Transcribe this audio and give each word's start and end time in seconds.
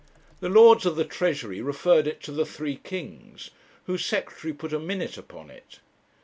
The 0.39 0.49
Lords 0.49 0.87
of 0.87 0.95
the 0.95 1.05
Treasury 1.05 1.61
referred 1.61 2.07
it 2.07 2.23
to 2.23 2.31
the 2.31 2.43
three 2.43 2.75
kings, 2.75 3.51
whose 3.85 4.03
secretary 4.03 4.51
put 4.51 4.73
a 4.73 4.79
minute 4.79 5.15
upon 5.15 5.51
it. 5.51 5.79